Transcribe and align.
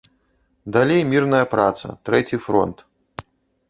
Далей 0.77 1.03
мірная 1.11 1.43
праца, 1.53 1.87
трэці 2.11 2.43
фронт. 2.49 2.77